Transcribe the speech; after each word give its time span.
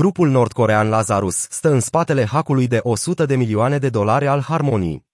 Grupul 0.00 0.28
nordcorean 0.28 0.88
Lazarus 0.88 1.46
stă 1.50 1.70
în 1.70 1.80
spatele 1.80 2.24
hackului 2.24 2.66
de 2.66 2.80
100 2.82 3.26
de 3.26 3.36
milioane 3.36 3.78
de 3.78 3.88
dolari 3.88 4.26
al 4.26 4.40
Harmony. 4.40 5.04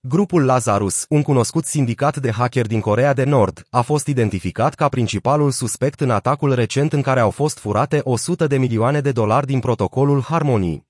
Grupul 0.00 0.44
Lazarus, 0.44 1.04
un 1.08 1.22
cunoscut 1.22 1.64
sindicat 1.64 2.16
de 2.16 2.30
hacker 2.30 2.66
din 2.66 2.80
Corea 2.80 3.12
de 3.12 3.24
Nord, 3.24 3.66
a 3.70 3.80
fost 3.80 4.06
identificat 4.06 4.74
ca 4.74 4.88
principalul 4.88 5.50
suspect 5.50 6.00
în 6.00 6.10
atacul 6.10 6.54
recent 6.54 6.92
în 6.92 7.02
care 7.02 7.20
au 7.20 7.30
fost 7.30 7.58
furate 7.58 8.00
100 8.04 8.46
de 8.46 8.58
milioane 8.58 9.00
de 9.00 9.12
dolari 9.12 9.46
din 9.46 9.60
protocolul 9.60 10.22
Harmony. 10.22 10.89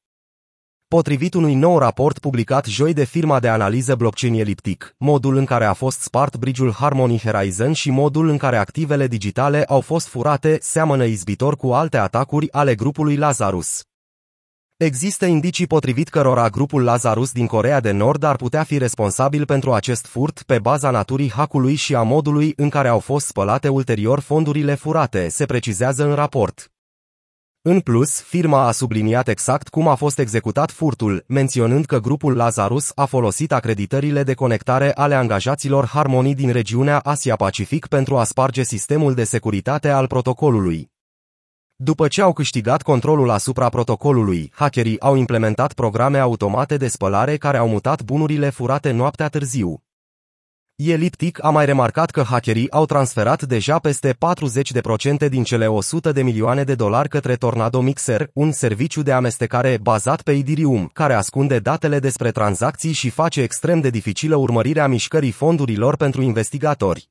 Potrivit 0.97 1.35
unui 1.35 1.55
nou 1.55 1.79
raport 1.79 2.19
publicat 2.19 2.67
joi 2.67 2.93
de 2.93 3.05
firma 3.05 3.41
de 3.41 3.49
analiză 3.49 3.95
blockchain 3.95 4.35
Elliptic, 4.35 4.95
modul 4.99 5.37
în 5.37 5.45
care 5.45 5.65
a 5.65 5.73
fost 5.73 6.01
spart 6.01 6.37
bridge-ul 6.37 6.73
Harmony 6.73 7.19
Horizon 7.19 7.73
și 7.73 7.91
modul 7.91 8.29
în 8.29 8.37
care 8.37 8.57
activele 8.57 9.07
digitale 9.07 9.65
au 9.65 9.81
fost 9.81 10.07
furate 10.07 10.59
seamănă 10.61 11.05
izbitor 11.05 11.57
cu 11.57 11.73
alte 11.73 11.97
atacuri 11.97 12.53
ale 12.53 12.75
grupului 12.75 13.17
Lazarus. 13.17 13.83
Există 14.77 15.27
indicii 15.27 15.67
potrivit 15.67 16.09
cărora 16.09 16.49
grupul 16.49 16.83
Lazarus 16.83 17.33
din 17.33 17.47
Corea 17.47 17.81
de 17.81 17.91
Nord 17.91 18.23
ar 18.23 18.37
putea 18.37 18.63
fi 18.63 18.79
responsabil 18.79 19.45
pentru 19.45 19.73
acest 19.73 20.07
furt 20.07 20.43
pe 20.43 20.59
baza 20.59 20.91
naturii 20.91 21.31
hackului 21.31 21.75
și 21.75 21.95
a 21.95 22.03
modului 22.03 22.53
în 22.57 22.69
care 22.69 22.89
au 22.89 22.99
fost 22.99 23.27
spălate 23.27 23.69
ulterior 23.69 24.21
fondurile 24.21 24.75
furate, 24.75 25.29
se 25.29 25.47
precizează 25.47 26.05
în 26.05 26.15
raport. 26.15 26.71
În 27.63 27.81
plus, 27.81 28.21
firma 28.21 28.67
a 28.67 28.71
subliniat 28.71 29.29
exact 29.29 29.69
cum 29.69 29.89
a 29.89 29.95
fost 29.95 30.19
executat 30.19 30.71
furtul, 30.71 31.25
menționând 31.27 31.85
că 31.85 32.01
grupul 32.01 32.37
Lazarus 32.37 32.93
a 32.95 33.05
folosit 33.05 33.53
acreditările 33.53 34.23
de 34.23 34.35
conectare 34.35 34.93
ale 34.95 35.15
angajaților 35.15 35.87
Harmony 35.87 36.35
din 36.35 36.51
regiunea 36.53 36.99
Asia-Pacific 36.99 37.87
pentru 37.87 38.19
a 38.19 38.25
sparge 38.25 38.63
sistemul 38.63 39.15
de 39.15 39.25
securitate 39.25 39.89
al 39.89 40.07
protocolului. 40.07 40.91
După 41.77 42.09
ce 42.09 42.23
au 42.23 42.33
câștigat 42.33 42.83
controlul 42.83 43.31
asupra 43.31 43.69
protocolului, 43.69 44.51
hackerii 44.55 45.01
au 45.01 45.17
implementat 45.17 45.73
programe 45.73 46.19
automate 46.19 46.77
de 46.77 46.89
spălare 46.89 47.37
care 47.37 47.57
au 47.57 47.69
mutat 47.69 48.03
bunurile 48.03 48.51
furate 48.51 48.91
noaptea 48.91 49.29
târziu. 49.29 49.83
Eliptic 50.89 51.45
a 51.45 51.51
mai 51.51 51.65
remarcat 51.65 52.11
că 52.11 52.23
hackerii 52.23 52.71
au 52.71 52.87
transferat 52.87 53.43
deja 53.43 53.79
peste 53.79 54.17
40% 55.25 55.29
din 55.29 55.43
cele 55.43 55.67
100 55.67 56.13
de 56.13 56.23
milioane 56.23 56.65
de 56.65 56.75
dolari 56.75 57.09
către 57.09 57.35
Tornado 57.35 57.81
Mixer, 57.81 58.31
un 58.33 58.53
serviciu 58.53 59.03
de 59.03 59.13
amestecare 59.13 59.79
bazat 59.83 60.23
pe 60.23 60.33
Ethereum, 60.33 60.91
care 60.93 61.15
ascunde 61.15 61.59
datele 61.59 61.99
despre 61.99 62.31
tranzacții 62.31 62.93
și 62.93 63.11
face 63.11 63.43
extrem 63.43 63.81
de 63.81 63.91
dificilă 63.91 64.37
urmărirea 64.37 64.87
mișcării 64.87 65.31
fondurilor 65.31 65.97
pentru 65.97 66.23
investigatori. 66.23 67.09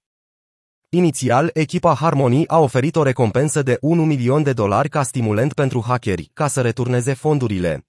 Inițial, 0.89 1.49
echipa 1.53 1.93
Harmony 1.93 2.47
a 2.47 2.59
oferit 2.59 2.95
o 2.95 3.03
recompensă 3.03 3.61
de 3.61 3.77
1 3.81 4.05
milion 4.05 4.43
de 4.43 4.53
dolari 4.53 4.89
ca 4.89 5.03
stimulent 5.03 5.53
pentru 5.53 5.83
hackeri, 5.87 6.31
ca 6.33 6.47
să 6.47 6.61
returneze 6.61 7.13
fondurile. 7.13 7.88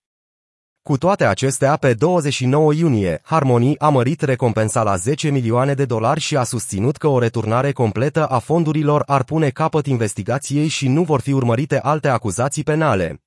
Cu 0.82 0.98
toate 0.98 1.24
acestea, 1.24 1.76
pe 1.76 1.94
29 1.94 2.72
iunie, 2.72 3.20
Harmony 3.24 3.78
a 3.78 3.88
mărit 3.88 4.20
recompensa 4.20 4.82
la 4.82 4.96
10 4.96 5.30
milioane 5.30 5.74
de 5.74 5.84
dolari 5.84 6.20
și 6.20 6.36
a 6.36 6.42
susținut 6.42 6.96
că 6.96 7.06
o 7.06 7.18
returnare 7.18 7.72
completă 7.72 8.26
a 8.26 8.38
fondurilor 8.38 9.02
ar 9.06 9.24
pune 9.24 9.50
capăt 9.50 9.86
investigației 9.86 10.68
și 10.68 10.88
nu 10.88 11.02
vor 11.02 11.20
fi 11.20 11.32
urmărite 11.32 11.80
alte 11.80 12.08
acuzații 12.08 12.62
penale. 12.62 13.22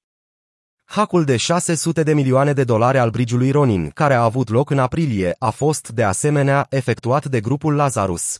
Hackul 0.86 1.24
de 1.24 1.38
600 1.38 2.04
de 2.04 2.14
milioane 2.14 2.54
de 2.54 2.64
dolari 2.64 2.98
al 2.98 3.10
brigiului 3.10 3.52
Ronin, 3.52 3.90
care 3.90 4.14
a 4.14 4.24
avut 4.24 4.50
loc 4.50 4.70
în 4.70 4.80
aprilie, 4.80 5.36
a 5.40 5.50
fost, 5.50 5.90
de 5.90 6.04
asemenea, 6.04 6.66
efectuat 6.70 7.26
de 7.26 7.40
grupul 7.40 7.76
Lazarus. 7.76 8.40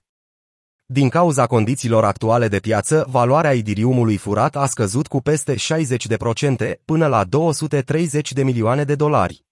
Din 0.94 1.10
cauza 1.10 1.46
condițiilor 1.46 2.06
actuale 2.06 2.48
de 2.48 2.60
piață, 2.60 3.08
valoarea 3.10 3.54
idiriumului 3.54 4.18
furat 4.18 4.56
a 4.56 4.66
scăzut 4.66 5.08
cu 5.08 5.22
peste 5.22 5.56
60% 5.56 5.58
până 6.86 7.08
la 7.08 7.24
230 7.24 8.34
de 8.34 8.44
milioane 8.44 8.84
de 8.84 8.96
dolari. 8.96 9.46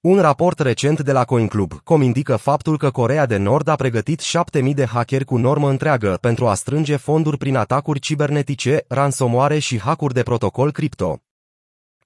Un 0.00 0.20
raport 0.20 0.58
recent 0.58 1.00
de 1.00 1.12
la 1.12 1.24
CoinClub.com 1.24 2.02
indică 2.02 2.36
faptul 2.36 2.78
că 2.78 2.90
Corea 2.90 3.26
de 3.26 3.36
Nord 3.36 3.68
a 3.68 3.74
pregătit 3.74 4.20
7000 4.20 4.74
de 4.74 4.84
hackeri 4.84 5.24
cu 5.24 5.36
normă 5.36 5.68
întreagă 5.70 6.18
pentru 6.20 6.46
a 6.46 6.54
strânge 6.54 6.96
fonduri 6.96 7.38
prin 7.38 7.56
atacuri 7.56 7.98
cibernetice, 7.98 8.84
ransomware 8.88 9.58
și 9.58 9.78
hackuri 9.78 10.14
de 10.14 10.22
protocol 10.22 10.72
cripto. 10.72 11.20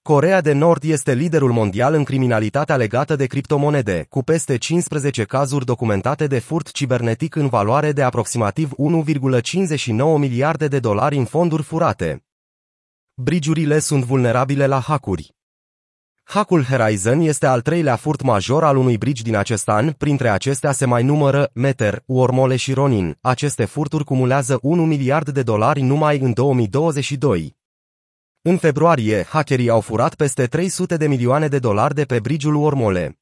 Corea 0.08 0.40
de 0.40 0.52
Nord 0.52 0.82
este 0.82 1.14
liderul 1.14 1.52
mondial 1.52 1.94
în 1.94 2.04
criminalitatea 2.04 2.76
legată 2.76 3.16
de 3.16 3.26
criptomonede, 3.26 4.06
cu 4.08 4.22
peste 4.22 4.56
15 4.56 5.24
cazuri 5.24 5.64
documentate 5.64 6.26
de 6.26 6.38
furt 6.38 6.70
cibernetic 6.70 7.34
în 7.34 7.48
valoare 7.48 7.92
de 7.92 8.02
aproximativ 8.02 8.70
1,59 8.70 9.88
miliarde 10.18 10.68
de 10.68 10.78
dolari 10.78 11.16
în 11.16 11.24
fonduri 11.24 11.62
furate. 11.62 12.24
Brigiurile 13.14 13.78
sunt 13.78 14.04
vulnerabile 14.04 14.66
la 14.66 14.80
hackuri. 14.80 15.34
Hackul 16.24 16.64
Horizon 16.64 17.20
este 17.20 17.46
al 17.46 17.60
treilea 17.60 17.96
furt 17.96 18.22
major 18.22 18.64
al 18.64 18.76
unui 18.76 18.98
bridge 18.98 19.22
din 19.22 19.36
acest 19.36 19.68
an, 19.68 19.92
printre 19.92 20.28
acestea 20.28 20.72
se 20.72 20.84
mai 20.84 21.02
numără 21.02 21.50
Meter, 21.54 22.02
Wormole 22.06 22.56
și 22.56 22.72
Ronin. 22.72 23.18
Aceste 23.20 23.64
furturi 23.64 24.04
cumulează 24.04 24.58
1 24.62 24.84
miliard 24.84 25.28
de 25.28 25.42
dolari 25.42 25.80
numai 25.80 26.18
în 26.18 26.32
2022. 26.32 27.62
În 28.46 28.56
februarie, 28.56 29.22
hackerii 29.22 29.68
au 29.68 29.80
furat 29.80 30.14
peste 30.14 30.46
300 30.46 30.96
de 30.96 31.06
milioane 31.06 31.48
de 31.48 31.58
dolari 31.58 31.94
de 31.94 32.04
pe 32.04 32.20
brigiul 32.20 32.54
Wormole. 32.54 33.18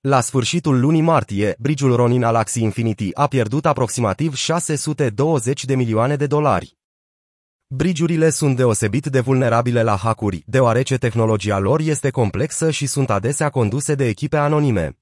La 0.00 0.20
sfârșitul 0.20 0.80
lunii 0.80 1.00
martie, 1.00 1.56
brigiul 1.58 1.96
Ronin 1.96 2.22
al 2.22 2.34
Axie 2.34 2.62
Infinity 2.62 3.10
a 3.14 3.26
pierdut 3.26 3.66
aproximativ 3.66 4.34
620 4.34 5.64
de 5.64 5.74
milioane 5.74 6.16
de 6.16 6.26
dolari. 6.26 6.76
Brigiurile 7.66 8.30
sunt 8.30 8.56
deosebit 8.56 9.06
de 9.06 9.20
vulnerabile 9.20 9.82
la 9.82 9.96
hackuri, 9.96 10.42
deoarece 10.46 10.96
tehnologia 10.96 11.58
lor 11.58 11.80
este 11.80 12.10
complexă 12.10 12.70
și 12.70 12.86
sunt 12.86 13.10
adesea 13.10 13.50
conduse 13.50 13.94
de 13.94 14.06
echipe 14.06 14.36
anonime. 14.36 14.98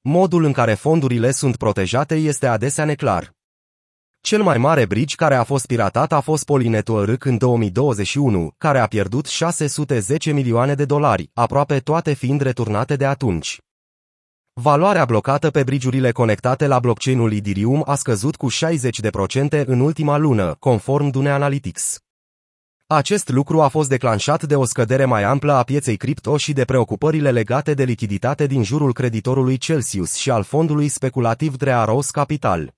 Modul 0.00 0.44
în 0.44 0.52
care 0.52 0.74
fondurile 0.74 1.30
sunt 1.30 1.56
protejate 1.56 2.14
este 2.14 2.46
adesea 2.46 2.84
neclar. 2.84 3.35
Cel 4.26 4.42
mai 4.42 4.58
mare 4.58 4.86
bridge 4.86 5.14
care 5.14 5.34
a 5.34 5.42
fost 5.42 5.66
piratat 5.66 6.12
a 6.12 6.20
fost 6.20 6.44
Polinetul 6.44 7.16
în 7.20 7.36
2021, 7.36 8.54
care 8.58 8.78
a 8.78 8.86
pierdut 8.86 9.26
610 9.26 10.32
milioane 10.32 10.74
de 10.74 10.84
dolari, 10.84 11.30
aproape 11.34 11.78
toate 11.78 12.12
fiind 12.12 12.40
returnate 12.40 12.96
de 12.96 13.06
atunci. 13.06 13.58
Valoarea 14.52 15.04
blocată 15.04 15.50
pe 15.50 15.62
brigiurile 15.62 16.12
conectate 16.12 16.66
la 16.66 16.78
blockchain-ul 16.78 17.32
Ethereum 17.32 17.82
a 17.86 17.94
scăzut 17.94 18.36
cu 18.36 18.48
60% 18.50 19.64
în 19.66 19.80
ultima 19.80 20.16
lună, 20.16 20.56
conform 20.58 21.08
Dune 21.08 21.30
Analytics. 21.30 21.98
Acest 22.86 23.28
lucru 23.28 23.60
a 23.60 23.68
fost 23.68 23.88
declanșat 23.88 24.42
de 24.42 24.56
o 24.56 24.64
scădere 24.64 25.04
mai 25.04 25.22
amplă 25.22 25.52
a 25.52 25.62
pieței 25.62 25.96
cripto 25.96 26.36
și 26.36 26.52
de 26.52 26.64
preocupările 26.64 27.30
legate 27.30 27.74
de 27.74 27.84
lichiditate 27.84 28.46
din 28.46 28.62
jurul 28.62 28.92
creditorului 28.92 29.56
Celsius 29.56 30.14
și 30.14 30.30
al 30.30 30.42
fondului 30.42 30.88
speculativ 30.88 31.56
Drearos 31.56 32.10
Capital. 32.10 32.75